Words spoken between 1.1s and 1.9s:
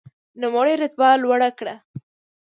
لوړه کړه.